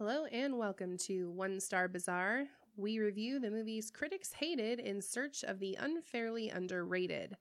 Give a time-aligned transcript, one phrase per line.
[0.00, 2.46] Hello and welcome to One Star Bazaar.
[2.74, 7.36] We review the movies critics hated in search of the unfairly underrated.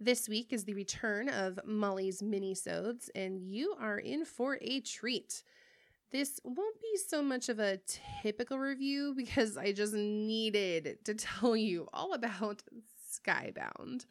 [0.00, 5.42] This week is the return of Molly's Minisodes, and you are in for a treat.
[6.10, 7.80] This won't be so much of a
[8.22, 12.62] typical review because I just needed to tell you all about
[13.14, 14.06] Skybound.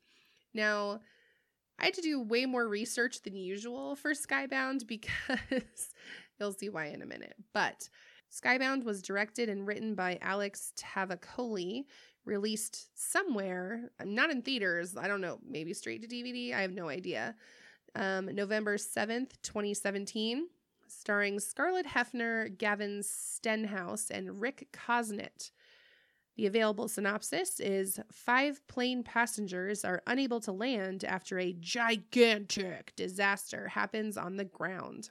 [0.53, 1.01] Now,
[1.79, 5.89] I had to do way more research than usual for Skybound because
[6.41, 7.35] you'll see why in a minute.
[7.53, 7.87] But
[8.31, 11.85] Skybound was directed and written by Alex Tavakoli,
[12.25, 16.89] released somewhere, not in theaters, I don't know, maybe straight to DVD, I have no
[16.89, 17.35] idea.
[17.95, 20.47] Um, November 7th, 2017,
[20.87, 25.51] starring Scarlett Hefner, Gavin Stenhouse, and Rick Cosnett.
[26.37, 33.67] The available synopsis is five plane passengers are unable to land after a gigantic disaster
[33.67, 35.09] happens on the ground.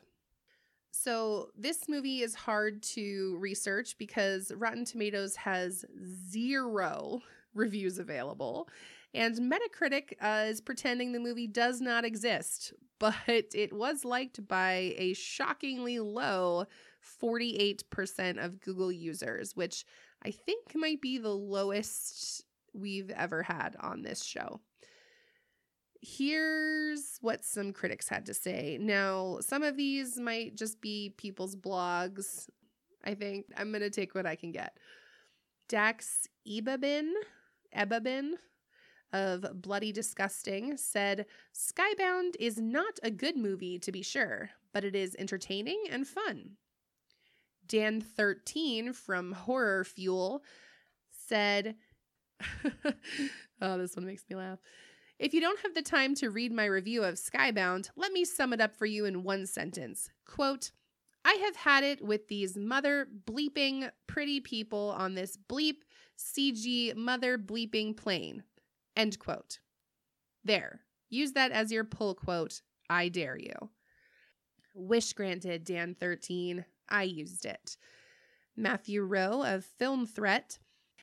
[0.93, 5.85] So, this movie is hard to research because Rotten Tomatoes has
[6.31, 7.21] zero
[7.55, 8.69] reviews available,
[9.15, 13.15] and Metacritic uh, is pretending the movie does not exist, but
[13.55, 16.67] it was liked by a shockingly low
[17.23, 19.85] 48% of Google users, which
[20.23, 24.61] I think might be the lowest we've ever had on this show.
[26.03, 28.79] Here's what some critics had to say.
[28.81, 32.49] Now, some of these might just be people's blogs.
[33.05, 34.77] I think I'm going to take what I can get.
[35.69, 37.13] Dax Ebabin,
[37.77, 38.33] Ebabin
[39.13, 44.95] of Bloody Disgusting said, Skybound is not a good movie, to be sure, but it
[44.95, 46.57] is entertaining and fun.
[47.69, 50.43] Dan13 from Horror Fuel
[51.11, 51.77] said,
[53.63, 54.59] Oh, this one makes me laugh.
[55.21, 58.55] If you don't have the time to read my review of Skybound, let me sum
[58.55, 60.09] it up for you in one sentence.
[60.25, 60.71] Quote,
[61.27, 65.83] I have had it with these mother bleeping pretty people on this bleep
[66.19, 68.45] CG mother bleeping plane.
[68.97, 69.59] End quote.
[70.43, 70.81] There.
[71.11, 72.63] Use that as your pull quote.
[72.89, 73.69] I dare you.
[74.75, 76.65] Wish granted, Dan 13.
[76.89, 77.77] I used it.
[78.57, 80.59] Matthew Rowe of Film Threat.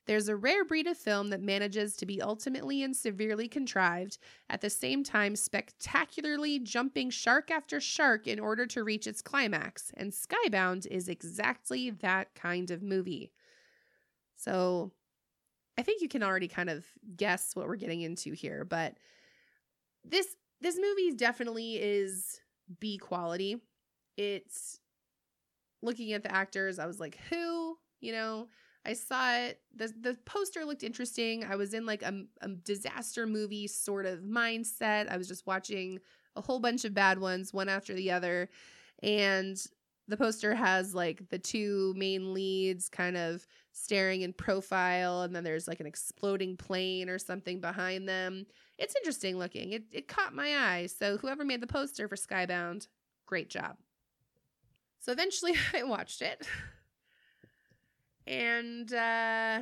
[0.08, 4.16] There's a rare breed of film that manages to be ultimately and severely contrived,
[4.48, 9.92] at the same time, spectacularly jumping shark after shark in order to reach its climax.
[9.98, 13.32] And Skybound is exactly that kind of movie.
[14.34, 14.92] So
[15.76, 18.96] I think you can already kind of guess what we're getting into here, but
[20.06, 22.40] this this movie definitely is
[22.80, 23.60] B quality.
[24.16, 24.80] It's
[25.82, 27.76] looking at the actors, I was like, who?
[28.00, 28.48] You know,
[28.88, 29.60] I saw it.
[29.76, 31.44] The, the poster looked interesting.
[31.44, 35.10] I was in like a, a disaster movie sort of mindset.
[35.10, 35.98] I was just watching
[36.36, 38.48] a whole bunch of bad ones, one after the other.
[39.02, 39.60] And
[40.08, 45.44] the poster has like the two main leads kind of staring in profile, and then
[45.44, 48.46] there's like an exploding plane or something behind them.
[48.78, 49.72] It's interesting looking.
[49.72, 50.86] It, it caught my eye.
[50.86, 52.88] So, whoever made the poster for Skybound,
[53.26, 53.76] great job.
[55.00, 56.48] So eventually I watched it.
[58.28, 59.60] And uh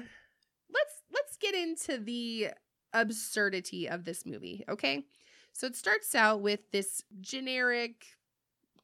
[0.69, 2.49] let's let's get into the
[2.93, 5.05] absurdity of this movie, okay?
[5.53, 8.05] So it starts out with this generic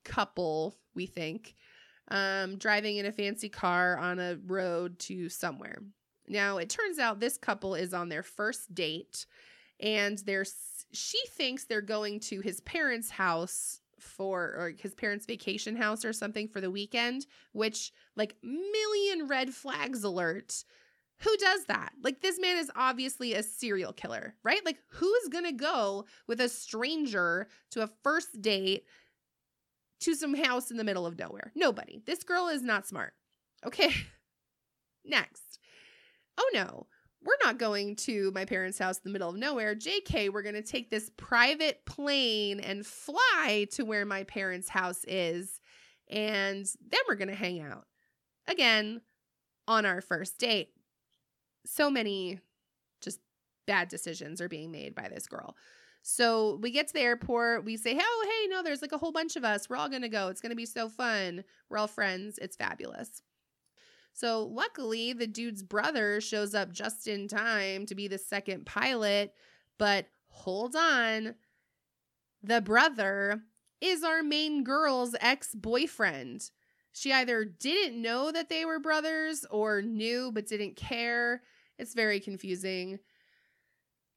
[0.05, 1.55] couple, we think,
[2.09, 5.83] um, driving in a fancy car on a road to somewhere.
[6.29, 9.27] Now, it turns out this couple is on their first date
[9.81, 10.47] and they're
[10.93, 16.13] she thinks they're going to his parents' house for or his parents' vacation house or
[16.13, 20.65] something for the weekend, which like million red flags alert.
[21.19, 21.93] Who does that?
[22.03, 24.65] Like this man is obviously a serial killer, right?
[24.65, 28.85] Like who's going to go with a stranger to a first date
[30.01, 31.53] to some house in the middle of nowhere?
[31.55, 32.03] Nobody.
[32.07, 33.13] This girl is not smart.
[33.65, 33.93] Okay.
[35.05, 35.61] Next.
[36.39, 36.87] Oh no
[37.25, 39.75] we're not going to my parents' house in the middle of nowhere.
[39.75, 45.05] JK, we're going to take this private plane and fly to where my parents' house
[45.07, 45.61] is.
[46.11, 47.87] And then we're going to hang out
[48.49, 49.01] again
[49.69, 50.71] on our first date.
[51.65, 52.41] So many
[53.01, 53.21] just
[53.67, 55.57] bad decisions are being made by this girl.
[56.03, 57.65] So we get to the airport.
[57.65, 59.71] We say, oh, hey, no, there's like a whole bunch of us.
[59.71, 60.29] We're all going to go.
[60.29, 61.45] It's going to be so fun.
[61.69, 62.39] We're all friends.
[62.39, 63.23] It's fabulous.
[64.13, 69.33] So, luckily, the dude's brother shows up just in time to be the second pilot.
[69.79, 71.35] But hold on,
[72.43, 73.43] the brother
[73.81, 76.51] is our main girl's ex boyfriend.
[76.93, 81.43] She either didn't know that they were brothers or knew but didn't care.
[81.79, 82.99] It's very confusing.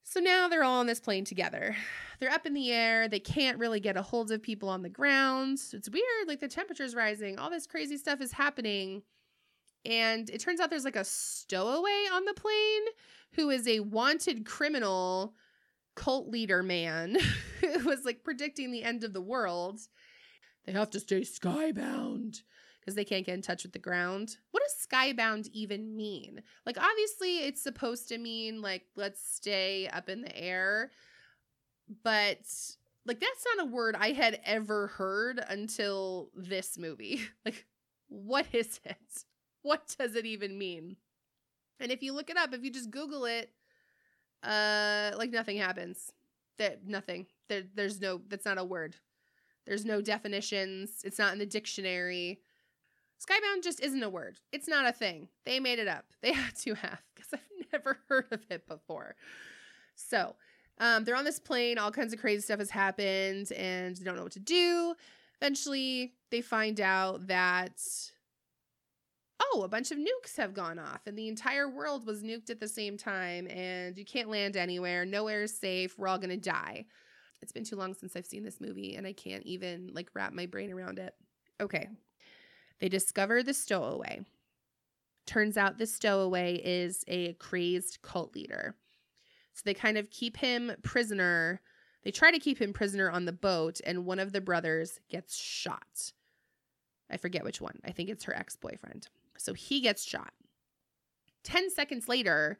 [0.03, 1.75] So now they're all on this plane together.
[2.19, 3.07] They're up in the air.
[3.07, 5.59] They can't really get a hold of people on the ground.
[5.73, 6.27] It's weird.
[6.27, 7.39] Like the temperature's rising.
[7.39, 9.01] All this crazy stuff is happening.
[9.85, 12.83] And it turns out there's like a stowaway on the plane
[13.33, 15.35] who is a wanted criminal
[15.95, 17.17] cult leader man
[17.61, 19.79] who was like predicting the end of the world.
[20.65, 22.41] They have to stay skybound
[22.79, 24.37] because they can't get in touch with the ground.
[24.51, 26.41] What does skybound even mean?
[26.65, 30.91] Like, obviously, it's supposed to mean like, let's stay up in the air,
[32.03, 32.39] but
[33.05, 37.21] like, that's not a word I had ever heard until this movie.
[37.45, 37.65] Like,
[38.07, 39.25] what is it?
[39.69, 40.95] What does it even mean?
[41.79, 43.49] And if you look it up, if you just Google it,
[44.43, 46.11] uh, like nothing happens.
[46.59, 47.25] That nothing.
[47.49, 48.21] There, there's no.
[48.29, 48.95] That's not a word.
[49.65, 51.01] There's no definitions.
[51.03, 52.41] It's not in the dictionary.
[53.19, 54.39] Skybound just isn't a word.
[54.51, 55.29] It's not a thing.
[55.45, 56.05] They made it up.
[56.21, 59.15] They had to have because I've never heard of it before.
[59.95, 60.35] So,
[60.79, 61.79] um, they're on this plane.
[61.79, 64.93] All kinds of crazy stuff has happened, and they don't know what to do.
[65.41, 67.81] Eventually, they find out that
[69.41, 72.59] oh, a bunch of nukes have gone off and the entire world was nuked at
[72.59, 75.05] the same time and you can't land anywhere.
[75.05, 75.97] Nowhere is safe.
[75.97, 76.85] We're all going to die.
[77.41, 80.33] It's been too long since I've seen this movie and I can't even like wrap
[80.33, 81.13] my brain around it.
[81.61, 81.87] Okay.
[82.79, 84.21] They discover the stowaway.
[85.25, 88.75] Turns out the stowaway is a crazed cult leader.
[89.53, 91.61] So they kind of keep him prisoner.
[92.03, 95.35] They try to keep him prisoner on the boat, and one of the brothers gets
[95.35, 96.11] shot.
[97.09, 97.79] I forget which one.
[97.85, 99.07] I think it's her ex boyfriend.
[99.37, 100.31] So he gets shot.
[101.43, 102.57] 10 seconds later,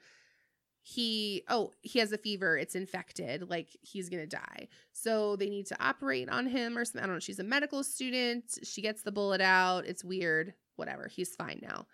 [0.81, 2.57] he oh he has a fever.
[2.57, 3.49] It's infected.
[3.49, 4.67] Like he's gonna die.
[4.91, 7.01] So they need to operate on him or something.
[7.01, 7.19] I don't know.
[7.19, 8.59] She's a medical student.
[8.63, 9.85] She gets the bullet out.
[9.85, 10.53] It's weird.
[10.75, 11.07] Whatever.
[11.07, 11.87] He's fine now.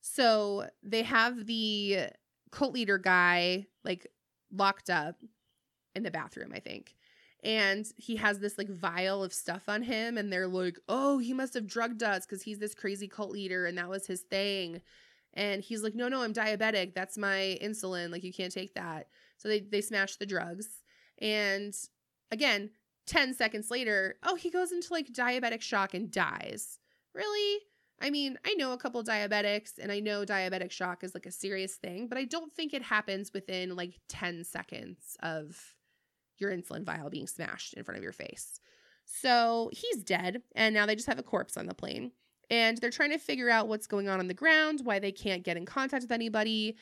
[0.00, 2.08] So they have the
[2.54, 4.06] cult leader guy like
[4.52, 5.16] locked up
[5.94, 6.94] in the bathroom i think
[7.44, 11.34] and he has this like vial of stuff on him and they're like oh he
[11.34, 14.80] must have drugged us because he's this crazy cult leader and that was his thing.
[15.34, 16.94] And he's like no no i'm diabetic.
[16.94, 18.10] That's my insulin.
[18.10, 19.08] Like you can't take that.
[19.36, 20.82] So they they smash the drugs
[21.18, 21.74] and
[22.32, 22.70] again
[23.06, 26.78] 10 seconds later oh he goes into like diabetic shock and dies.
[27.12, 27.60] Really?
[28.00, 31.30] I mean i know a couple diabetics and i know diabetic shock is like a
[31.30, 35.76] serious thing but i don't think it happens within like 10 seconds of
[36.38, 38.60] your insulin vial being smashed in front of your face.
[39.04, 42.12] So he's dead, and now they just have a corpse on the plane.
[42.50, 45.44] And they're trying to figure out what's going on on the ground, why they can't
[45.44, 46.76] get in contact with anybody.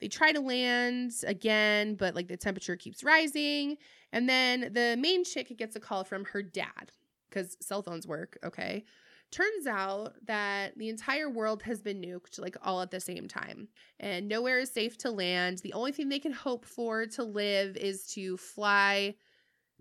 [0.00, 3.78] They try to land again, but like the temperature keeps rising.
[4.12, 6.92] And then the main chick gets a call from her dad
[7.28, 8.84] because cell phones work, okay?
[9.32, 13.68] Turns out that the entire world has been nuked like all at the same time,
[13.98, 15.58] and nowhere is safe to land.
[15.58, 19.14] The only thing they can hope for to live is to fly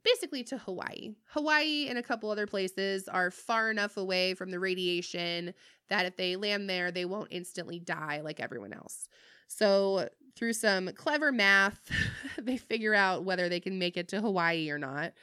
[0.04, 1.16] basically to Hawaii.
[1.30, 5.54] Hawaii and a couple other places are far enough away from the radiation
[5.90, 9.08] that if they land there, they won't instantly die like everyone else.
[9.48, 11.92] So, through some clever math,
[12.42, 15.14] they figure out whether they can make it to Hawaii or not.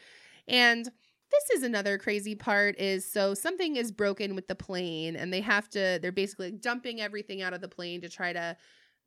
[0.48, 0.88] And
[1.32, 5.40] this is another crazy part is so something is broken with the plane and they
[5.40, 8.56] have to they're basically dumping everything out of the plane to try to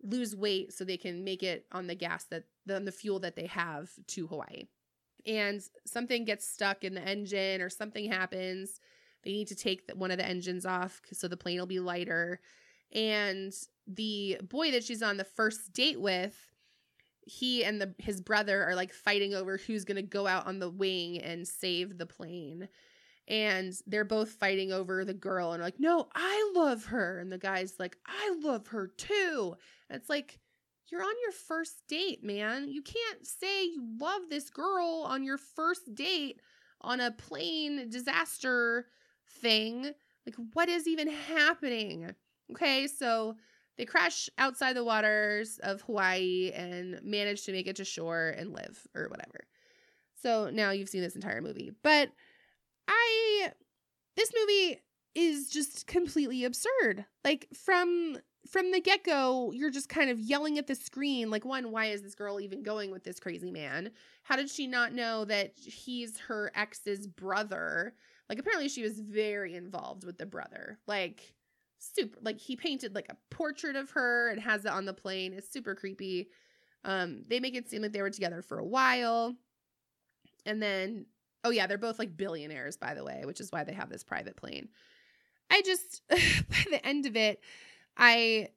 [0.04, 3.36] lose weight so they can make it on the gas that on the fuel that
[3.36, 4.64] they have to Hawaii.
[5.26, 8.80] And something gets stuck in the engine or something happens.
[9.24, 12.40] They need to take one of the engines off so the plane will be lighter.
[12.94, 13.54] And
[13.88, 16.55] the boy that she's on the first date with
[17.26, 20.60] he and the his brother are like fighting over who's going to go out on
[20.60, 22.70] the wing and save the plane.
[23.28, 27.20] And they're both fighting over the girl and like no i love her.
[27.20, 29.56] And the guy's like i love her too.
[29.90, 30.40] And it's like
[30.88, 32.70] you're on your first date man.
[32.70, 36.40] You can't say you love this girl on your first date
[36.82, 38.86] on a plane disaster
[39.42, 39.92] thing.
[40.28, 42.14] Like what is even happening?
[42.52, 43.36] Okay so
[43.78, 48.54] they crash outside the waters of Hawaii and manage to make it to shore and
[48.54, 49.46] live or whatever.
[50.22, 51.72] So now you've seen this entire movie.
[51.84, 52.10] But
[52.88, 53.52] I
[54.16, 54.82] this movie
[55.14, 57.06] is just completely absurd.
[57.24, 58.18] Like from
[58.50, 62.04] from the get-go, you're just kind of yelling at the screen like one, why is
[62.04, 63.92] this girl even going with this crazy man?
[64.24, 67.96] How did she not know that he's her ex's brother?
[68.30, 70.78] Like apparently she was very involved with the brother.
[70.88, 71.34] Like
[71.80, 75.34] super like he painted like a portrait of her and has it on the plane.
[75.34, 76.30] It's super creepy.
[76.84, 79.36] Um, they make it seem like they were together for a while.
[80.46, 81.08] And then,
[81.44, 84.04] oh yeah, they're both like billionaires, by the way, which is why they have this
[84.04, 84.70] private plane.
[85.50, 87.42] I just, by the end of it,
[87.98, 88.50] I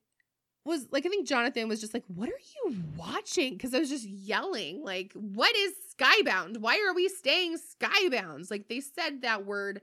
[0.64, 3.88] was like I think Jonathan was just like, "What are you watching?" Because I was
[3.88, 6.58] just yelling, like, "What is skybound?
[6.58, 9.80] Why are we staying skybound?" Like they said that word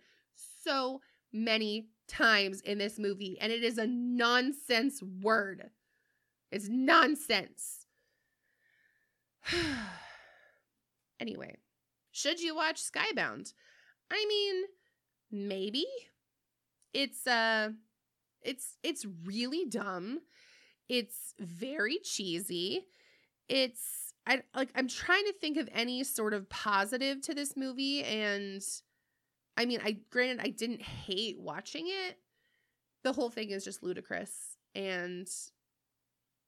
[0.63, 1.01] so
[1.34, 5.70] many times in this movie, and it is a nonsense word.
[6.51, 7.86] It's nonsense.
[11.20, 11.58] anyway,
[12.12, 13.53] should you watch Skybound?
[14.10, 14.63] I mean,
[15.32, 15.86] maybe.
[16.94, 17.70] It's uh
[18.41, 20.22] it's it's really dumb.
[20.88, 22.86] It's very cheesy.
[23.50, 28.03] It's I like I'm trying to think of any sort of positive to this movie
[28.03, 28.63] and
[29.57, 32.17] I mean, I granted I didn't hate watching it.
[33.03, 35.29] The whole thing is just ludicrous and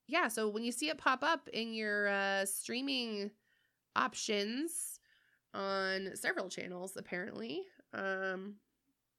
[0.07, 3.31] yeah, so when you see it pop up in your uh streaming
[3.95, 4.99] options
[5.53, 8.55] on several channels apparently, um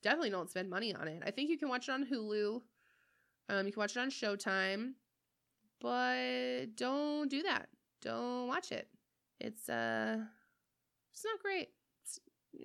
[0.02, 1.22] definitely don't spend money on it.
[1.26, 2.60] I think you can watch it on Hulu.
[3.48, 4.94] Um you can watch it on Showtime
[5.80, 7.68] but don't do that.
[8.02, 8.88] Don't watch it.
[9.40, 10.18] It's uh
[11.12, 11.70] it's not great.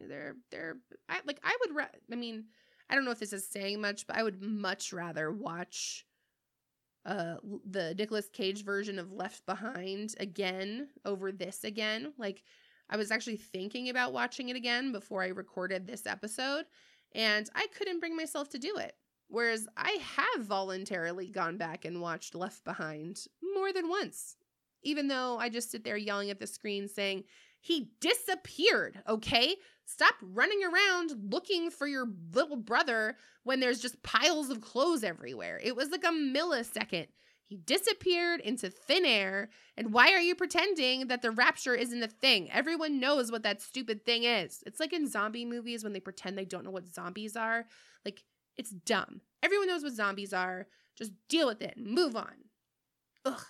[0.07, 0.77] They're they're
[1.09, 2.45] I like I would ra- I mean,
[2.89, 6.05] I don't know if this is saying much, but I would much rather watch
[7.05, 7.35] uh
[7.69, 12.13] the Nicolas Cage version of Left Behind again over this again.
[12.17, 12.43] Like
[12.89, 16.65] I was actually thinking about watching it again before I recorded this episode
[17.13, 18.95] and I couldn't bring myself to do it.
[19.27, 23.19] Whereas I have voluntarily gone back and watched Left Behind
[23.55, 24.35] more than once,
[24.83, 27.23] even though I just sit there yelling at the screen saying,
[27.63, 29.55] He disappeared, okay?
[29.85, 35.61] Stop running around looking for your little brother when there's just piles of clothes everywhere.
[35.63, 37.07] It was like a millisecond.
[37.45, 39.49] He disappeared into thin air.
[39.77, 42.51] And why are you pretending that the rapture isn't a thing?
[42.51, 44.61] Everyone knows what that stupid thing is.
[44.65, 47.65] It's like in zombie movies when they pretend they don't know what zombies are.
[48.03, 48.23] Like,
[48.57, 49.21] it's dumb.
[49.41, 50.67] Everyone knows what zombies are.
[50.97, 51.77] Just deal with it.
[51.77, 52.33] Move on.
[53.23, 53.45] Ugh.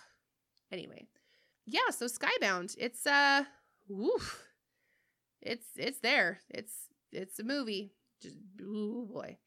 [0.70, 1.08] Anyway.
[1.66, 2.76] Yeah, so Skybound.
[2.78, 3.42] It's uh
[3.88, 4.42] woof.
[5.42, 6.40] It's it's there.
[6.50, 6.72] It's
[7.12, 7.92] it's a movie.
[8.22, 9.38] Just oh boy.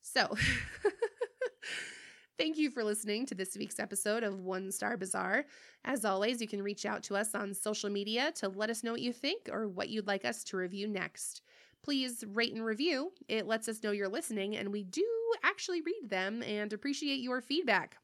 [0.00, 0.34] So
[2.38, 5.44] Thank you for listening to this week's episode of One Star Bazaar.
[5.84, 8.92] As always, you can reach out to us on social media to let us know
[8.92, 11.42] what you think or what you'd like us to review next
[11.82, 13.12] please rate and review.
[13.28, 15.06] It lets us know you're listening, and we do
[15.42, 17.96] actually read them and appreciate your feedback.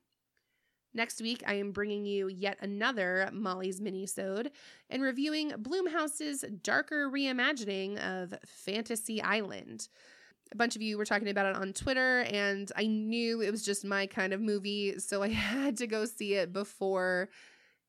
[0.97, 4.49] Next week, I am bringing you yet another Molly's Minisode
[4.88, 9.88] and reviewing Blumhouse's darker reimagining of Fantasy Island.
[10.53, 13.62] A bunch of you were talking about it on Twitter, and I knew it was
[13.62, 17.29] just my kind of movie, so I had to go see it before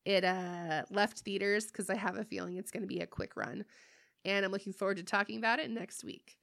[0.04, 3.36] it uh, left theaters because I have a feeling it's going to be a quick
[3.36, 3.64] run
[4.24, 6.36] and I'm looking forward to talking about it next week.